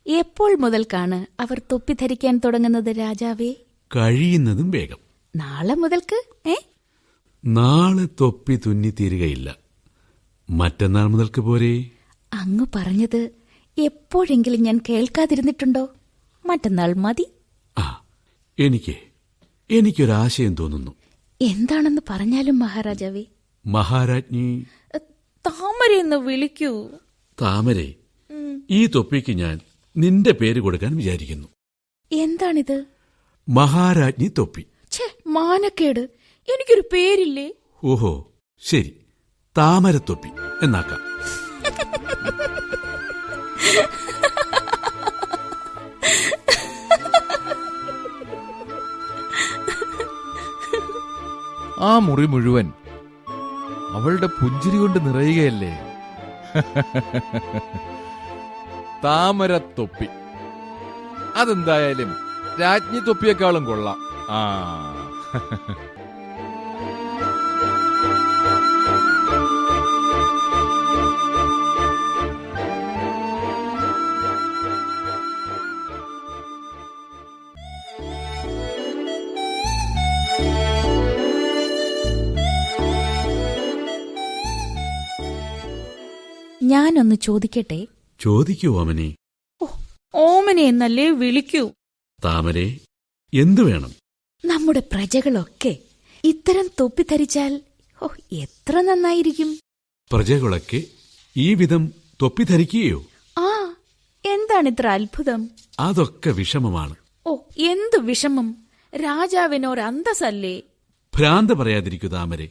എപ്പോൾ 0.06 0.56
മുതൽക്കാണ് 0.56 1.42
അവർ 1.42 1.62
തൊപ്പി 1.72 1.92
ധരിക്കാൻ 1.92 2.40
തുടങ്ങുന്നത് 2.44 2.98
രാജാവേ? 2.98 3.54
കഴിയുന്നതും 3.96 4.70
വേഗം. 4.70 4.96
നാളെ 5.36 5.74
മുതൽക്ക് 5.74 6.48
ഏ? 6.48 6.54
നാളെ 7.44 8.08
തൊപ്പി 8.20 8.58
തുന്നി 8.66 8.94
തീരുകയില്ല. 9.00 9.56
മറ്റന്നാൾ 10.50 11.06
മുതൽക്ക് 11.06 11.40
പോരെ. 11.40 11.90
അങ്ങ് 12.32 12.66
പറഞ്ഞത് 12.76 13.30
എപ്പോഴെങ്കിലും 13.78 14.62
ഞാൻ 14.62 14.80
കേൾക്കാതിരുന്നിട്ടുണ്ടോ? 14.88 15.88
മറ്റന്നാൾ 16.46 16.92
മതി. 16.92 17.30
ആ 17.78 18.04
എനിക്ക് 18.58 18.94
എനിക്കൊരാശയം 19.70 20.54
തോന്നുന്നു. 20.54 20.90
എന്താണെന്ന് 21.40 22.02
പറഞ്ഞാലും 22.10 22.58
മഹാരാജാവേ. 22.58 23.24
മഹാരാജ്ഞി. 23.66 24.66
താമര 25.46 25.92
എന്ന് 26.00 26.16
വിളിക്കൂ. 26.16 26.88
താമരെ 27.40 27.94
ഈ 28.70 28.86
തൊപ്പിക്ക് 28.86 29.32
ഞാൻ 29.32 29.60
നിന്റെ 29.96 30.32
പേര് 30.32 30.60
കൊടുക്കാൻ 30.60 30.96
വിചാരിക്കുന്നു. 30.96 31.48
എന്താണിത്? 32.12 32.84
മഹാരാജ്ഞി 33.48 34.30
തൊപ്പി. 34.38 34.66
ഛേ 34.90 35.16
മാനക്കേട്. 35.26 36.00
എനിക്കൊരു 36.48 36.84
പേരില്ലേ? 36.92 37.52
ഓഹോ 37.84 38.32
ശരി. 38.60 38.96
താമരത്തൊപ്പി 39.58 40.28
എന്നാക്കാം. 40.64 41.00
ആ 51.80 51.98
മുറി 51.98 52.26
മുഴുവൻ 52.26 52.72
അവളുടെ 53.92 54.26
പുഞ്ചിരി 54.26 54.76
കൊണ്ട് 54.76 55.06
നിറയുകയല്ലേ? 55.06 55.83
താമരത്തൊപ്പി. 59.04 60.08
അതെന്തായാലും 61.36 62.16
രാജ്ഞി 62.60 63.00
തൊപ്പിയേക്കാളും 63.00 63.64
കൊള്ളാം. 63.64 63.96
ആ. 64.30 64.94
ഞാനൊന്ന് 86.84 87.16
ചോദിക്കട്ടെ? 87.16 87.86
ചോദിക്കൂ 88.20 88.80
ഓമനെ. 88.80 89.14
ഓമനെ 90.14 90.62
എന്നല്ലേ 90.62 91.10
വിളിക്കൂ? 91.10 91.72
താമരെ 92.24 92.80
എന്തു 93.34 93.60
വേണം? 93.60 93.92
നമ്മുടെ 94.44 94.82
പ്രജകളൊക്കെ 94.92 95.78
ഇത്തരം 96.24 96.70
തൊപ്പി 96.80 97.02
ധരിച്ചാൽ 97.02 97.60
ഓ 98.02 98.06
എത്ര 98.32 98.80
നന്നായിരിക്കും? 98.80 99.58
പ്രജകളൊക്കെ 100.12 100.82
ഈ 101.36 101.54
വിധം 101.54 101.92
തൊപ്പി 102.22 102.42
ധരിക്കുകയോ? 102.42 103.04
ആ 103.38 103.74
എന്താണിത്ര 104.26 104.86
അത്ഭുതം? 104.88 105.50
അതൊക്കെ 105.80 106.30
വിഷമമാണ്. 106.30 106.94
ഓ 107.26 107.36
എന്തു 107.56 107.98
വിഷമം? 107.98 108.54
രാജാവിനോർ 108.94 109.76
രാജാവിനൊരന്തസ്സല്ലേ 109.78 110.62
ഭ്രാന്ത 111.16 111.50
പറയാതിരിക്കൂ 111.50 112.08
താമരെ. 112.08 112.48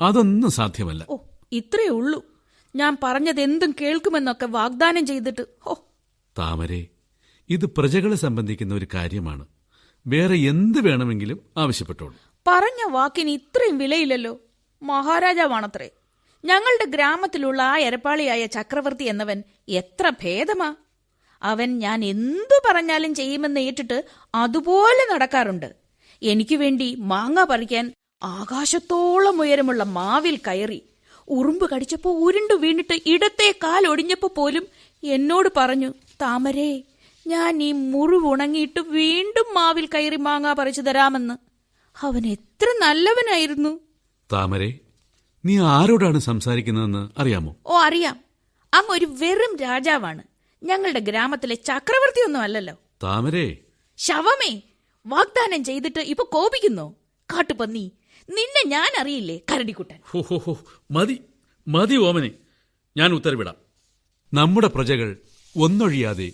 അതൊന്നും 0.00 0.50
സാധ്യമല്ല. 0.50 1.06
ഓ 1.08 1.16
ഇത്രേ 1.52 1.88
ഉള്ളൂ. 1.88 2.35
ഞാൻ 2.76 2.96
പറഞ്ഞതെന്തും 3.02 3.74
കേൾക്കുമെന്നൊക്കെ 3.80 4.46
വാഗ്ദാനം 4.46 5.06
ചെയ്തിട്ട് 5.06 5.46
ഓ 5.66 5.74
താമരെ 6.38 6.86
ഇത് 7.50 7.66
പ്രജകളെ 7.66 8.16
സംബന്ധിക്കുന്ന 8.16 8.74
ഒരു 8.74 8.86
കാര്യമാണ്. 8.94 9.46
വേറെ 10.06 10.36
എന്ത് 10.36 10.80
വേണമെങ്കിലും 10.80 11.40
ആവശ്യപ്പെട്ടോളൂ. 11.56 12.14
പറഞ്ഞ 12.46 12.90
വാക്കിന് 12.90 13.30
ഇത്രയും 13.30 13.78
വിലയില്ലല്ലോ. 13.78 14.40
മഹാരാജാവാണത്രേ. 14.82 15.90
ഞങ്ങളുടെ 16.44 16.90
ഗ്രാമത്തിലുള്ള 16.90 17.62
ആ 17.62 17.76
എരപ്പാളിയായ 17.76 18.46
ചക്രവർത്തി 18.46 19.04
എന്നവൻ 19.04 19.42
എത്ര 19.68 20.12
ഭേദമാ. 20.22 20.74
അവൻ 21.42 21.78
ഞാൻ 21.78 22.04
എന്തു 22.04 22.60
പറഞ്ഞാലും 22.68 23.14
ചെയ്യുമെന്ന് 23.14 23.60
ഏറ്റിട്ട് 23.60 24.04
അതുപോലെ 24.34 25.14
നടക്കാറുണ്ട്. 25.14 25.74
എനിക്ക് 26.22 26.54
വേണ്ടി 26.54 26.94
മാങ്ങ 26.94 27.44
പറിക്കാൻ 27.44 27.92
ആകാശത്തോളം 28.22 29.40
ഉയരമുള്ള 29.40 29.82
മാവിൽ 29.84 30.36
കയറി 30.36 30.82
ഉറുമ്പ് 31.28 31.70
കടിച്ചപ്പോ 31.74 32.10
ഉരുണ്ടു 32.12 32.54
വീണിട്ട് 32.54 33.00
ഇടത്തെ 33.06 33.54
കാൽ 33.64 33.86
ഒടിഞ്ഞപ്പോ 33.86 34.32
പോലും 34.36 34.66
എന്നോട് 35.04 35.48
പറഞ്ഞു 35.56 35.94
താമരേ 36.22 36.82
ഞാൻ 37.26 37.62
ഈ 37.62 37.72
മുറിവുണങ്ങിയിട്ട് 37.72 38.80
വീണ്ടും 38.80 39.54
മാവിൽ 39.54 39.86
കയറി 39.86 40.16
മാങ്ങാ 40.16 40.52
പറിച്ചു 40.52 40.80
തരാമെന്ന്. 40.80 41.34
അവൻ 42.02 42.26
എത്ര 42.26 42.66
നല്ലവനായിരുന്നു. 42.82 43.80
താമരേ 44.32 44.78
നീ 45.44 45.58
ആരോടാണ് 45.58 46.18
സംസാരിക്കുന്നതെന്ന് 46.18 47.20
അറിയാമോ? 47.20 47.56
ഓ 47.66 47.78
അറിയാം. 47.78 48.20
അങ്ങ് 48.74 48.92
ഒരു 48.92 49.06
വെറും 49.10 49.56
രാജാവാണ്. 49.56 50.22
ഞങ്ങളുടെ 50.62 50.98
ഗ്രാമത്തിലെ 50.98 51.54
ചക്രവർത്തിയൊന്നും 51.54 52.40
അല്ലല്ലോ. 52.40 52.74
താമരേ. 53.02 53.56
ശവമേ 53.96 54.62
വാഗ്ദാനം 55.06 55.64
ചെയ്തിട്ട് 55.64 56.00
ഇപ്പൊ 56.00 56.24
കോപിക്കുന്നു? 56.24 56.96
കാട്ടുപന്നി 57.34 57.92
നിന്നെ 58.30 58.68
ഞാൻ 58.68 59.00
അറിയില്ലേ 59.00 59.40
കരടിക്കുട്ടൻ 59.52 59.98
മതി 60.90 61.20
മതി 61.68 61.96
ഓമനെ. 61.96 62.30
ഞാൻ 62.96 63.12
ഉത്തരവിടാം. 63.12 63.54
നമ്മുടെ 64.34 64.66
പ്രജകൾ 64.66 65.16
ഒന്നൊഴിയാതെ 65.56 66.32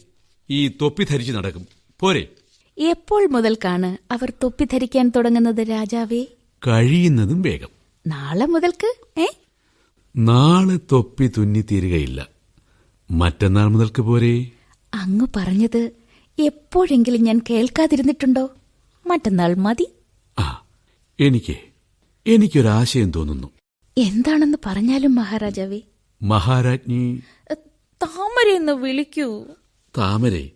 ഈ 0.51 0.69
തൊപ്പി 0.69 1.05
ധരിച്ചു 1.05 1.33
നടക്കും. 1.33 1.67
പോരെ. 2.01 2.29
എപ്പോൾ 2.79 3.27
മുതൽക്കാണ് 3.27 4.13
അവർ 4.13 4.33
തൊപ്പി 4.43 4.65
ധരിക്കാൻ 4.65 5.13
തുടങ്ങുന്നത് 5.17 5.61
രാജാവേ? 5.71 6.27
കഴിയുന്നതും 6.67 7.43
വേഗം. 7.43 7.69
നാളെ 8.07 8.47
മുതൽക്ക് 8.47 9.21
ഏ? 9.21 9.27
നാളെ 10.17 10.79
തൊപ്പി 10.93 11.31
തുന്നി 11.39 11.65
തീരുകയില്ല. 11.71 12.29
മറ്റന്നാൾ 13.11 13.67
മുതൽക്ക് 13.67 14.03
പോരെ. 14.03 14.51
അങ്ങ് 14.95 15.27
പറഞ്ഞത് 15.37 15.91
എപ്പോഴെങ്കിലും 16.39 17.25
ഞാൻ 17.25 17.41
കേൾക്കാതിരുന്നിട്ടുണ്ടോ? 17.51 18.51
മറ്റന്നാൾ 19.07 19.55
മതി. 19.55 19.93
ആ 20.39 20.65
എനിക്ക് 21.21 21.72
എനിക്കൊരാശയം 22.27 23.11
തോന്നുന്നു. 23.11 23.49
എന്താണെന്ന് 23.99 24.59
പറഞ്ഞാലും 24.67 25.15
മഹാരാജാവേ. 25.15 25.81
മഹാരാജ്ഞി. 26.23 27.23
താമര 28.03 28.49
എന്ന് 28.49 28.73
വിളിക്കൂ. 28.73 29.47
താമര 29.99 30.49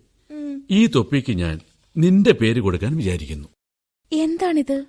ഈ 0.71 0.87
തൊപ്പിക്ക് 0.87 1.33
ഞാൻ 1.33 1.61
നിന്റെ 1.97 2.33
പേര് 2.33 2.61
കൊടുക്കാൻ 2.61 2.97
വിചാരിക്കുന്നു. 2.97 3.49
എന്താണിത്? 4.13 4.85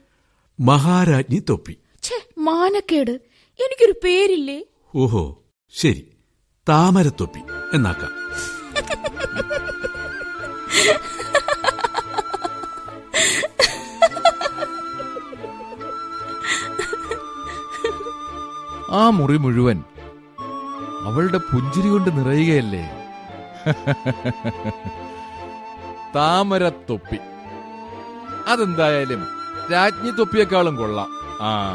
മഹാരാജ്ഞി 0.59 1.43
തൊപ്പി. 1.49 1.77
ഛേ 2.03 2.27
മാനക്കേട്. 2.37 3.21
എനിക്കൊരു 3.59 3.93
പേരില്ലേ? 4.03 4.63
ഓഹോ 4.95 5.43
ശരി. 5.73 6.07
താമരത്തൊപ്പി. 6.69 7.39
എന്നാക്കാം. 7.73 8.09
ആ 18.91 19.09
മുറി 19.09 19.37
മുഴുവൻ 19.37 19.83
അവളുടെ 21.03 21.37
പുഞ്ചിരി 21.37 21.87
കൊണ്ട് 21.87 22.19
നിറയുകയല്ലേ? 22.19 22.89
താമരത്തൊപ്പി. 26.15 27.17
അതെന്തായാലും 28.47 29.27
രാജ്ഞി 29.73 30.11
തൊപ്പിയേക്കാളും 30.11 30.75
കൊള്ളാം. 30.75 31.09
ആ. 31.41 31.73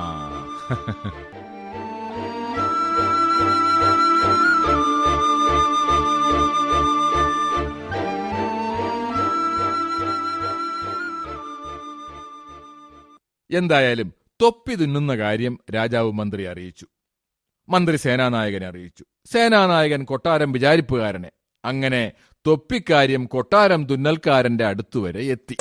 എന്തായാലും 13.50 14.12
തൊപ്പി 14.42 14.74
തിന്നുന്ന 14.74 15.16
കാര്യം 15.16 15.58
രാജാവ് 15.74 16.12
മന്ത്രി 16.12 16.42
അറിയിച്ചു. 16.42 16.86
മന്ത്രി 17.68 17.96
സേനാനായകനെ 17.96 18.66
അറിയിച്ചു. 18.66 19.04
സേനാനായകൻ 19.32 20.04
കൊട്ടാരം 20.04 20.52
വിചാരിപ്പുകാരനെ. 20.52 21.30
അങ്ങനെ 21.64 22.12
തൊപ്പിക്കാര്യം 22.46 23.24
കൊട്ടാരം 23.24 23.86
തുന്നൽക്കാരന്റെ 23.86 24.64
അടുത്തുവരെ 24.64 25.20
എത്തി. 25.20 25.56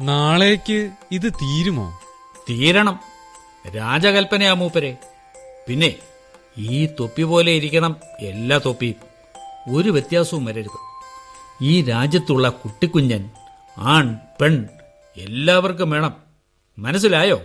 നാളേക്ക് 0.00 0.90
ഇത് 1.12 1.32
തീരുമോ? 1.32 2.00
തീരണം. 2.50 3.00
രാജകൽപ്പനയാ 3.76 4.52
മൂപ്പരെ. 4.52 4.96
പിന്നെ 5.68 5.96
ഈ 6.58 6.86
തൊപ്പി 6.86 7.22
പോലെ 7.22 7.52
ഇരിക്കണം 7.52 7.96
എല്ലാ 8.20 8.58
തൊപ്പിയും. 8.58 8.94
ഒരു 9.74 9.88
വ്യത്യാസവും 9.88 10.44
വരരുത്. 10.44 10.78
ഈ 11.62 11.82
രാജ്യത്തുള്ള 11.82 12.48
കുട്ടിക്കുഞ്ഞൻ 12.48 13.30
ആൺ 13.78 14.18
പെൺ 14.40 14.68
എല്ലാവർക്കും 15.16 15.90
വേണം. 15.90 16.25
മനസ്സിലായോ? 16.78 17.36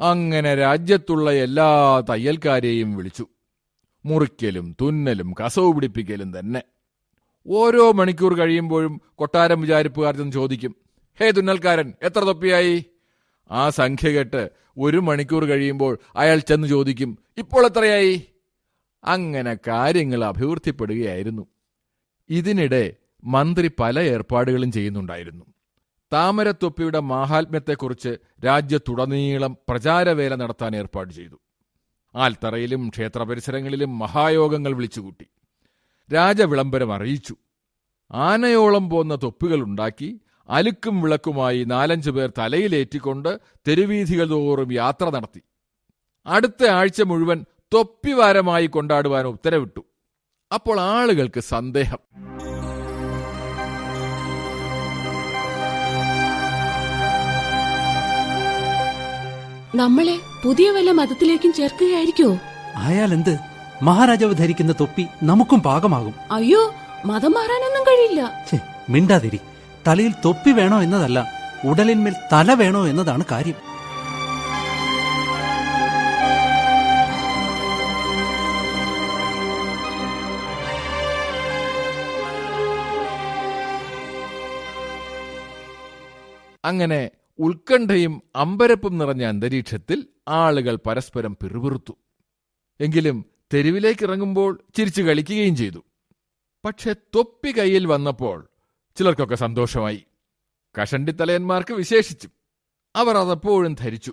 അങ്ങനെ 0.00 0.54
രാജ്യത്തുള്ള 0.54 1.32
എല്ലാ 1.32 2.00
തയ്യൽക്കാരെയും 2.00 2.96
വിളിച്ചു. 2.96 3.26
മുറിക്കലും 4.04 4.76
തുന്നലും 4.80 5.34
കസവ് 5.44 5.74
പിടിപ്പിക്കലും 5.74 6.38
തന്നെ. 6.38 6.62
ഓരോ 7.46 7.92
മണിക്കൂർ 7.92 8.34
കഴിയുമ്പോഴും 8.34 9.00
കൊട്ടാരം 9.14 9.60
വിചാരിപ്പുകാർ 9.60 10.16
ചെന്ന് 10.16 10.32
ചോദിക്കും. 10.32 10.76
ഹേ 11.20 11.30
തുന്നൽക്കാരൻ 11.30 11.92
എത്ര 12.02 12.20
തൊപ്പിയായി? 12.20 12.84
ആ 13.50 13.70
സംഖ്യ 13.70 14.10
കേട്ട് 14.10 14.50
ഒരു 14.78 14.96
മണിക്കൂർ 14.96 15.44
കഴിയുമ്പോൾ 15.44 15.98
അയാൾ 16.16 16.38
ചെന്ന് 16.38 16.68
ചോദിക്കും 16.68 17.18
ഇപ്പോൾ 17.38 17.66
എത്രയായി? 17.66 18.22
അങ്ങനെ 19.04 19.56
കാര്യങ്ങൾ 19.68 20.24
അഭിവൃദ്ധിപ്പെടുകയായിരുന്നു. 20.24 21.46
ഇതിനിടെ 22.30 22.96
മന്ത്രി 23.24 23.70
പല 23.80 23.98
ഏർപ്പാടുകളും 23.98 24.72
ചെയ്യുന്നുണ്ടായിരുന്നു. 24.72 25.44
താമരത്തൊപ്പിയുടെ 26.12 27.00
മാഹാത്മ്യത്തെക്കുറിച്ച് 27.00 28.16
രാജ്യത്തുടനീളം 28.44 29.56
പ്രചാരവേല 29.68 30.34
നടത്താൻ 30.34 30.76
ഏർപ്പാട് 30.76 31.12
ചെയ്തു. 31.12 31.40
ആൽത്തറയിലും 32.14 32.88
ക്ഷേത്ര 32.88 33.22
പരിസരങ്ങളിലും 33.22 33.98
മഹായോഗങ്ങൾ 33.98 34.72
വിളിച്ചുകൂട്ടി. 34.72 35.26
രാജവിളംബരം 36.14 36.94
അറിയിച്ചു. 36.94 37.36
ആനയോളം 38.12 38.90
പോന്ന 38.90 39.18
തൊപ്പികൾ 39.22 39.60
ഉണ്ടാക്കി 39.60 40.20
അലുക്കും 40.48 41.02
വിളക്കുമായി 41.02 41.64
നാലഞ്ചു 41.64 42.10
പേർ 42.10 42.32
തലയിലേറ്റിക്കൊണ്ട് 42.38 43.40
തെരുവീഥികൾ 43.68 44.28
തോറും 44.28 44.72
യാത്ര 44.72 45.10
നടത്തി. 45.10 45.42
അടുത്ത 46.26 46.66
ആഴ്ച 46.66 47.02
മുഴുവൻ 47.02 47.44
തൊപ്പിവാരമായി 47.74 48.66
കൊണ്ടാടുവാൻ 48.66 49.26
ഉത്തരവിട്ടു. 49.26 49.84
അപ്പോൾ 50.52 50.80
ആളുകൾക്ക് 50.80 51.40
സന്ദേഹം. 51.40 52.00
നമ്മളെ 59.74 60.16
പുതിയ 60.44 60.70
വല്ല 60.70 60.90
മതത്തിലേക്കും 60.90 61.52
ചേർക്കുകയായിരിക്കോ? 61.52 62.38
ആയാൽ 62.76 63.12
എന്ത് 63.14 63.38
മഹാരാജാവ് 63.82 64.34
ധരിക്കുന്ന 64.34 64.74
തൊപ്പി 64.80 65.06
നമുക്കും 65.22 65.60
പാകമാകും. 65.62 66.14
അയ്യോ 66.30 66.74
മതം 67.06 67.32
മാറാനൊന്നും 67.32 67.82
കഴിയില്ല. 67.82 68.20
മിണ്ടാതിരി. 68.88 69.40
തലയിൽ 69.86 70.14
തൊപ്പി 70.24 70.50
വേണോ 70.50 70.82
എന്നതല്ല 70.82 71.18
ഉടലിന്മേൽ 71.64 72.14
തല 72.32 72.54
വേണോ 72.54 72.86
എന്നതാണ് 72.86 73.24
കാര്യം. 73.30 73.69
അങ്ങനെ 86.70 87.10
ഉത്കണ്ഠയും 87.38 88.22
അമ്പരപ്പും 88.36 88.98
നിറഞ്ഞ 88.98 89.24
അന്തരീക്ഷത്തിൽ 89.24 90.06
ആളുകൾ 90.28 90.78
പരസ്പരം 90.86 91.36
പിറുപിറുത്തു. 91.42 91.92
എങ്കിലും 92.80 93.24
തെരുവിലേക്ക് 93.54 94.04
ഇറങ്ങുമ്പോൾ 94.04 94.60
ചിരിച്ചു 94.76 95.02
കളിക്കുകയും 95.02 95.56
ചെയ്തു. 95.56 95.84
പക്ഷെ 96.64 96.92
തൊപ്പി 96.92 97.58
കയ്യിൽ 97.58 97.86
വന്നപ്പോൾ 97.86 98.48
ചിലർക്കൊക്കെ 98.96 99.34
സന്തോഷമായി. 99.34 100.04
കഷണ്ടിത്തലയന്മാർക്ക് 100.82 101.74
വിശേഷിച്ചു. 101.74 102.28
അവർ 102.96 103.16
അതപ്പോഴും 103.16 103.74
ധരിച്ചു. 103.74 104.12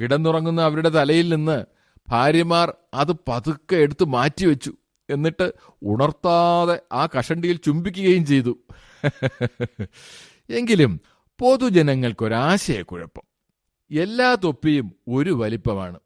കിടന്നുറങ്ങുന്ന 0.00 0.60
അവരുടെ 0.60 0.88
തലയിൽ 0.88 1.34
നിന്ന് 1.34 1.64
ഭാര്യമാർ 2.08 2.74
അത് 2.94 3.12
പതുക്കെ 3.12 3.76
എടുത്ത് 3.76 4.04
മാറ്റിവെച്ചു. 4.04 4.72
എന്നിട്ട് 5.10 5.52
ഉണർത്താതെ 5.82 6.82
ആ 6.92 7.06
കഷണ്ടിയിൽ 7.06 7.56
ചുംബിക്കുകയും 7.56 8.26
ചെയ്തു. 8.26 8.58
എങ്കിലും 10.50 11.00
പൊതുജനങ്ങൾക്കൊരാശയക്കുഴപ്പം. 11.40 13.22
എല്ലാ 13.90 14.34
തൊപ്പിയും 14.34 14.92
ഒരു 15.08 15.30
വലിപ്പമാണ്. 15.30 16.00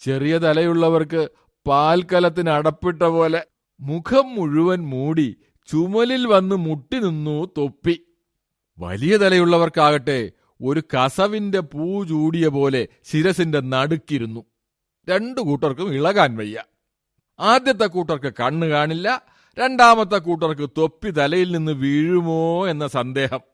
ചെറിയ 0.00 0.38
തലയുള്ളവർക്ക് 0.38 1.28
പാൽക്കലത്തിന് 1.66 2.50
അടപ്പിട്ട 2.50 3.02
പോലെ 3.02 3.46
മുഖം 3.80 4.34
മുഴുവൻ 4.34 4.78
മൂടി 4.78 5.36
ചുമലിൽ 5.70 6.26
വന്ന് 6.26 6.56
മുട്ടി 6.56 6.98
നിന്നു 6.98 7.44
തൊപ്പി. 7.44 8.00
വലിയ 8.78 9.16
തലയുള്ളവർക്കാകട്ടെ 9.16 10.30
ഒരു 10.62 10.80
കസവിന്റെ 10.80 11.60
പൂ 11.60 12.04
ചൂടിയ 12.04 12.48
പോലെ 12.48 12.88
ശിരസിന്റെ 13.04 13.60
നടുക്കിരുന്നു. 13.60 14.44
രണ്ടു 15.08 15.40
കൂട്ടർക്കും 15.40 15.94
ഇളകാൻ 15.94 16.36
വയ്യ. 16.36 16.64
ആദ്യത്തെ 17.40 17.86
കൂട്ടർക്ക് 17.86 18.32
കണ്ണു 18.40 18.66
കാണില്ല 18.66 19.22
രണ്ടാമത്തെ 19.58 20.18
കൂട്ടർക്ക് 20.18 20.70
തൊപ്പി 20.78 21.10
തലയിൽ 21.10 21.52
നിന്ന് 21.52 21.72
വീഴുമോ 21.72 22.68
എന്ന 22.68 22.86
സന്ദേഹം. 22.86 23.49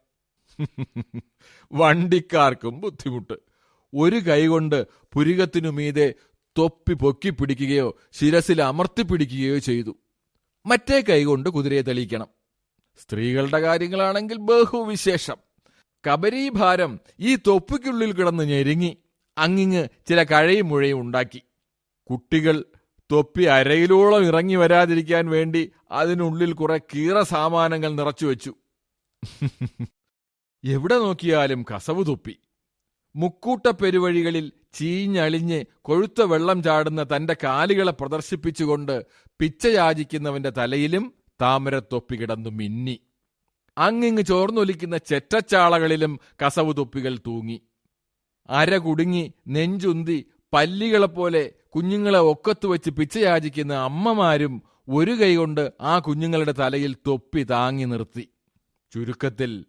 വണ്ടിക്കാർക്കും 1.72 2.80
ബുദ്ധിമുട്ട്. 2.80 3.34
ഒരു 3.94 4.16
കൈകൊണ്ട് 4.16 4.86
പുരികത്തിനു 5.12 5.70
മീതെ 5.70 6.14
തൊപ്പി 6.58 6.94
പൊക്കി 6.94 7.30
പിടിക്കുകയോ 7.30 7.96
ശിരസിൽ 8.12 8.62
അമർത്തി 8.62 9.02
പിടിക്കുകയോ 9.02 9.58
ചെയ്തു. 9.58 9.96
മറ്റേ 10.66 11.00
കൈകൊണ്ട് 11.00 11.50
കുതിരയെ 11.50 11.82
തെളിയിക്കണം. 11.82 12.28
സ്ത്രീകളുടെ 12.98 13.60
കാര്യങ്ങളാണെങ്കിൽ 13.60 14.36
ബഹുവിശേഷം. 14.36 15.36
കബരീഭാരം 16.04 17.00
ഈ 17.20 17.36
തൊപ്പിക്കുള്ളിൽ 17.36 18.12
കിടന്ന് 18.12 18.44
ഞെരുങ്ങി. 18.44 18.96
അങ്ങിങ്ങ് 19.38 19.88
ചില 20.08 20.22
കഴയും 20.22 20.68
മുഴയും 20.68 21.00
ഉണ്ടാക്കി. 21.00 21.42
കുട്ടികൾ 22.10 22.64
തൊപ്പി 23.12 23.42
അരയിലോളം 23.44 24.24
ഇറങ്ങി 24.24 24.56
വരാതിരിക്കാൻ 24.56 25.26
വേണ്ടി 25.28 25.72
അതിനുള്ളിൽ 25.90 26.52
കുറെ 26.52 26.78
കീറ 26.78 27.20
സാമാനങ്ങൾ 27.20 27.94
നിറച്ചു 27.94 28.26
വെച്ചു 28.26 28.54
എവിടെ 30.66 30.94
നോക്കിയാലും 30.94 31.62
കസവ് 31.62 32.06
തൊപ്പി. 32.06 32.38
മുക്കൂട്ട 33.16 33.68
പെരുവഴികളിൽ 33.68 34.52
ചീഞ്ഞളിഞ്ഞ് 34.74 35.64
കൊഴുത്ത 35.82 36.22
വെള്ളം 36.22 36.62
ചാടുന്ന 36.62 37.06
തന്റെ 37.16 37.36
കാലുകളെ 37.44 37.92
പ്രദർശിപ്പിച്ചുകൊണ്ട് 37.92 39.06
പിച്ചയാചിക്കുന്നവന്റെ 39.38 40.50
തലയിലും 40.50 41.14
താമരത്തൊപ്പി 41.40 42.16
കിടന്നു 42.16 42.50
മിന്നി. 42.50 43.00
അങ്ങിങ്ങ് 43.78 44.22
ചോർന്നൊലിക്കുന്ന 44.22 44.98
ചെറ്റച്ചാളകളിലും 44.98 46.20
കസവ് 46.46 46.76
തൊപ്പികൾ 46.76 47.18
തൂങ്ങി. 47.26 47.60
അര 48.50 48.76
കുടുങ്ങി 48.76 49.32
നെഞ്ചുന്തി 49.48 50.26
പല്ലികളെപ്പോലെ 50.52 51.52
കുഞ്ഞുങ്ങളെ 51.68 52.18
ഒക്കത്ത് 52.18 52.66
വെച്ച് 52.66 52.90
പിച്ചയാചിക്കുന്ന 52.90 53.74
അമ്മമാരും 53.74 54.62
ഒരു 54.88 55.10
കൈകൊണ്ട് 55.10 55.72
ആ 55.80 55.98
കുഞ്ഞുങ്ങളുടെ 55.98 56.52
തലയിൽ 56.52 56.96
തൊപ്പി 57.06 57.42
താങ്ങി 57.42 57.84
നിർത്തി. 57.84 58.28
ചുരുക്കത്തിൽ 58.92 59.64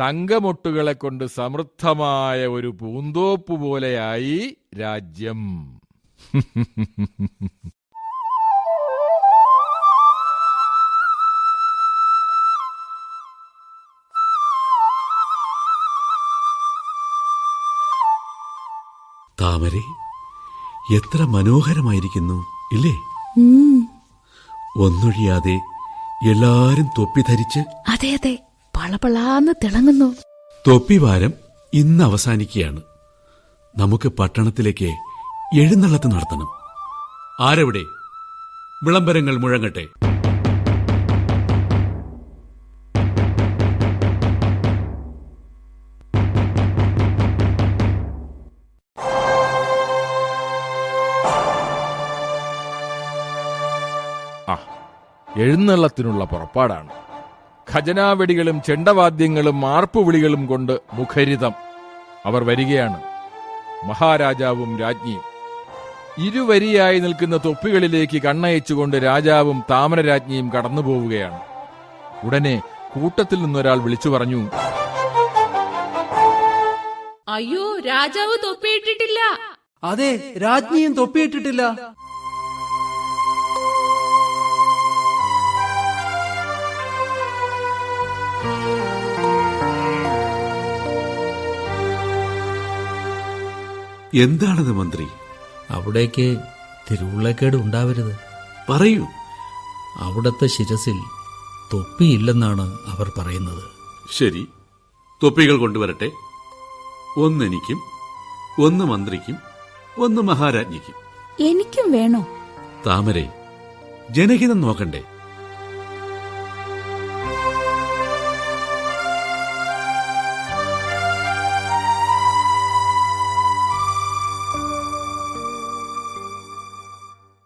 തങ്കമൊട്ടുകളെ 0.00 0.92
കൊണ്ട് 0.92 1.24
സമൃദ്ധമായ 1.24 2.46
ഒരു 2.46 2.68
പൂന്തോപ്പ് 2.80 3.52
പോലെയായി 3.60 4.56
രാജ്യം. 4.80 5.40
താമര 19.40 19.76
എത്ര 20.94 21.24
മനോഹരമായിരിക്കുന്നു 21.24 22.38
ഇല്ലേ? 22.72 22.94
ഒന്നൊഴിയാതെ 24.82 25.56
എല്ലാരും 26.30 26.88
തൊപ്പി 26.98 27.20
ധരിച്ച് 27.20 27.60
അതെ 27.88 28.14
അതെ. 28.14 28.51
പളപളാന്ന് 28.82 29.52
തിളങ്ങുന്നു. 29.64 30.16
തൊപ്പിവാരം 30.68 31.32
ഇന്ന് 31.74 32.04
അവസാനിക്കുകയാണ്. 32.04 32.80
നമുക്ക് 33.78 34.08
പട്ടണത്തിലേക്ക് 34.08 34.84
എഴുന്നള്ളത്ത് 35.60 36.12
നടത്തണം. 36.12 36.48
ആരെവിടെ? 37.40 37.82
വിളംബരങ്ങൾ 38.84 39.36
മുഴങ്ങട്ടെ. 39.36 39.86
എഴുന്നള്ളത്തിനുള്ള 55.36 56.24
പുറപ്പാടാണ്. 56.24 57.01
ഖജനാവെടികളും 57.74 58.62
ചെണ്ടവാദ്യങ്ങളും 58.62 59.66
ആർപ്പുവിളികളും 59.66 60.46
കൊണ്ട് 60.46 60.80
മുഖരിതം. 60.92 61.52
അവർ 62.26 62.44
വരികയാണ്. 62.44 63.02
മഹാരാജാവും 63.84 64.78
രാജ്ഞിയും. 64.78 65.22
ഇരുവരിയായി 66.18 66.98
നിൽക്കുന്ന 66.98 67.36
തൊപ്പികളിലേക്ക് 67.36 68.22
കണ്ണയച്ചുകൊണ്ട് 68.22 68.96
രാജാവും 68.96 69.64
താമരരാജ്ഞിയും 69.70 70.52
കടന്നുപോവുകയാണ്. 70.52 71.40
ഉടനെ 72.24 72.62
കൂട്ടത്തിൽ 72.94 73.42
നിന്നൊരാൾ 73.42 73.78
വിളിച്ചു 73.78 74.08
പറഞ്ഞു 74.08 74.50
അയ്യോ 77.28 77.78
രാജാവ് 77.80 78.36
തൊപ്പിയിട്ടിട്ടില്ല. 78.46 79.20
അതെ 79.84 80.32
രാജ്ഞിയും 80.42 80.94
തൊപ്പിയിട്ടിട്ടില്ല. 80.94 81.62
എന്താണത് 94.14 94.72
മന്ത്രി? 94.72 95.06
അവിടേക്ക് 95.70 96.38
തിരുവുള്ളക്കേട് 96.90 97.56
ഉണ്ടാവരുത്. 97.56 98.18
പറയൂ. 98.68 99.06
അവിടത്തെ 99.96 100.46
ശിരസിൽ 100.46 101.00
തൊപ്പിയില്ലെന്നാണ് 101.72 102.78
അവർ 102.86 103.12
പറയുന്നത്. 103.18 103.62
ശരി. 104.12 104.48
തൊപ്പികൾ 105.22 105.56
കൊണ്ടുവരട്ടെ. 105.56 106.10
ഒന്നെനിക്കും 107.16 107.80
ഒന്ന് 108.64 108.84
മന്ത്രിക്കും 108.84 109.36
ഒന്ന് 109.98 110.22
മഹാരാജ്ഞിക്കും. 110.22 110.94
എനിക്കും 111.46 111.92
വേണോ? 111.92 112.26
താമരെ 112.86 113.32
ജനഹിതം 114.10 114.60
നോക്കണ്ടേ? 114.60 115.04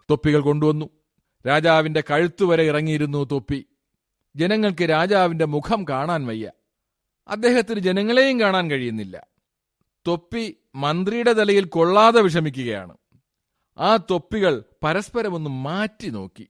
തൊപ്പികൾ 0.09 0.41
കൊണ്ടുവന്നു. 0.41 0.89
രാജാവിന്റെ 1.47 2.03
കഴുത്തുവരെ 2.11 2.63
ഇറങ്ങിയിരുന്നു 2.63 3.23
തൊപ്പി. 3.31 3.65
ജനങ്ങൾക്ക് 4.35 4.89
രാജാവിന്റെ 4.89 5.45
മുഖം 5.45 5.85
കാണാൻ 5.89 6.27
വയ്യ. 6.27 6.51
അദ്ദേഹത്തിന് 7.27 7.79
ജനങ്ങളെയും 7.79 8.39
കാണാൻ 8.39 8.71
കഴിയുന്നില്ല. 8.71 9.27
തൊപ്പി 10.07 10.57
മന്ത്രിയുടെ 10.75 11.33
തലയിൽ 11.33 11.65
കൊള്ളാതെ 11.65 12.21
വിഷമിക്കുകയാണ്. 12.21 12.97
ആ 13.77 13.97
തൊപ്പികൾ 13.97 14.63
പരസ്പരം 14.83 15.35
ഒന്ന് 15.35 15.49
മാറ്റി 15.49 16.07
നോക്കി. 16.07 16.47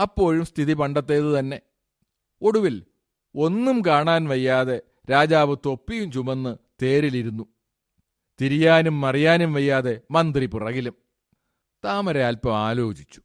അപ്പോഴും 0.00 0.44
സ്ഥിതി 0.44 0.72
പണ്ടത്തേതു 0.72 1.38
തന്നെ. 1.38 1.60
ഒടുവിൽ 2.42 2.84
ഒന്നും 3.36 3.82
കാണാൻ 3.86 4.28
വയ്യാതെ 4.28 4.80
രാജാവ് 5.10 5.56
തൊപ്പിയും 5.66 6.12
ചുമന്ന് 6.12 6.56
തേരിലിരുന്നു. 6.82 7.46
തിരിയാനും 8.40 9.00
മറിയാനും 9.00 9.54
വയ്യാതെ 9.54 10.00
മന്ത്രി 10.10 10.46
പുറകിലും. 10.46 11.05
താമര 11.86 12.18
അല്പം 12.18 12.56
ആലോചിച്ചു. 12.56 13.20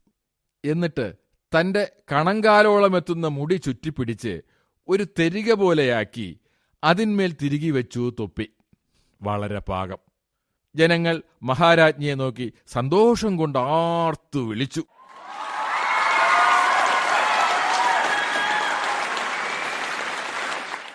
എന്നിട്ട് 0.64 1.14
തന്റെ 1.60 1.92
കണങ്കാലോളം 2.12 2.96
എത്തുന്ന 2.96 3.26
മുടി 3.26 3.54
ചുറ്റിപ്പിടിച്ച് 3.54 4.40
ഒരു 4.88 5.06
തെരിക 5.18 5.52
പോലെയാക്കി 5.52 6.40
അതിന്മേൽ 6.84 7.36
തിരികെ 7.42 7.70
വെച്ചു 7.70 8.12
തൊപ്പി. 8.20 8.50
വളരെ 9.22 9.58
പാകം. 9.58 9.98
ജനങ്ങൾ 10.76 11.22
മഹാരാജ്ഞിയെ 11.42 12.14
നോക്കി 12.14 12.52
സന്തോഷം 12.66 13.36
കൊണ്ട് 13.36 13.58
ആർത്തു 13.58 14.38
വിളിച്ചു. 14.38 14.84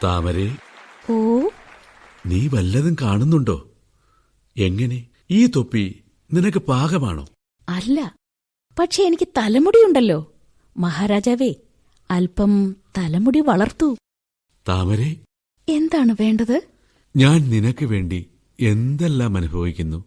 താമരേ 0.04 0.56
ഓ? 1.10 1.48
നീ 2.26 2.48
വല്ലതും 2.48 2.96
കാണുന്നുണ്ടോ? 3.02 3.70
എങ്ങനെ? 4.58 5.08
ഈ 5.30 5.48
തൊപ്പി 5.48 6.04
നിനക്ക് 6.34 6.58
പാകമാണോ? 6.58 7.26
അല്ല. 7.70 8.16
പക്ഷെ 8.80 9.04
എനിക്ക് 9.04 9.28
തലമുടിയുണ്ടല്ലോ. 9.38 10.34
മഹാരാജാവേ 10.78 11.54
അല്പം 12.12 12.76
തലമുടി 12.98 13.40
വളർത്തൂ. 13.40 13.96
താമരെ. 14.68 15.16
എന്താണ് 15.70 16.16
വേണ്ടത്? 16.20 16.62
ഞാൻ 17.16 17.50
നിനക്ക് 17.50 17.86
വേണ്ടി 17.86 18.30
എന്തെല്ലാം 18.60 19.38
അനുഭവിക്കുന്നു? 19.38 20.04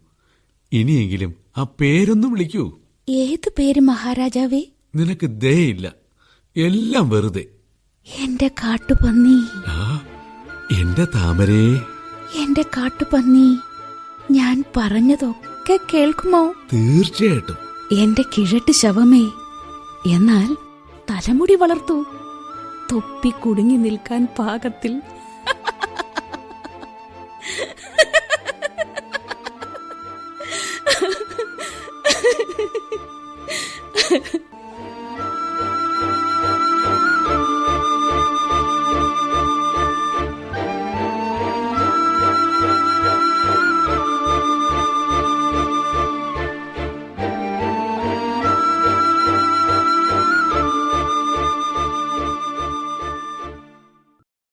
ഇനിയെങ്കിലും 0.71 1.35
ആ 1.57 1.63
പേരൊന്നും 1.63 2.31
വിളിക്കൂ. 2.31 2.79
ഏത് 3.09 3.51
പേര് 3.57 3.79
മഹാരാജാവേ? 3.79 4.63
നിനക്ക് 4.95 5.27
ദയയില്ല. 5.27 5.93
എല്ലാം 6.57 7.09
വെറുതെ. 7.09 7.45
എന്റെ 8.05 8.47
കാട്ടുപന്നി. 8.47 9.39
എന്റെ 10.79 11.05
താമരേ. 11.05 11.75
എന്റെ 12.43 12.61
കാട്ടുപന്നി. 12.61 13.57
ഞാൻ 14.31 14.63
പറഞ്ഞതൊക്കെ 14.77 15.50
കേൾക്കുമോ? 15.69 16.53
തീർച്ചയായിട്ടും. 16.73 17.57
എന്റെ 17.91 18.21
കിഴട്ട് 18.21 18.71
ശവമേ 18.71 19.31
എന്നാൽ 20.07 20.57
തലമുടി 21.09 21.55
വളർത്തൂ. 21.55 22.03
തൊപ്പി 22.91 23.29
കുടുങ്ങി 23.29 23.77
നിൽക്കാൻ 23.77 24.27
പാകത്തിൽ. 24.39 25.01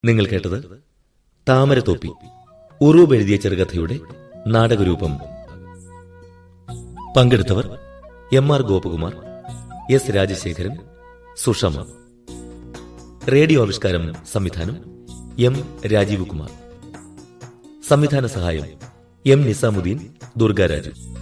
നിങ്ങൾ 0.08 0.26
കേട്ടത്? 0.26 0.82
താമരത്തോപ്പി. 1.48 2.12
ഉറൂബ് 2.80 3.14
എഴുതിയ 3.14 3.36
ചെറുകഥയുടെ 3.36 3.98
നാടകരൂപം. 4.46 5.18
പങ്കെടുത്തവർ 7.16 7.78
M 8.32 8.52
R 8.52 8.62
Gopakumar 8.62 9.16
S 9.90 10.16
Rajasekharan 10.16 10.76
Sushama. 11.36 11.86
Radio 13.32 13.60
ആവിഷ്കാരം 13.60 14.16
സംവിധാനം 14.32 14.76
എം 15.38 15.78
രാജീവ് 15.86 16.26
കുമാർ. 16.26 16.50
സംവിധാന 17.88 18.26
സഹായം 18.26 18.66
എം 19.26 19.42
നിസാമുദ്ദീൻ 19.42 20.00
ദുർഗാരാജു 20.36 21.17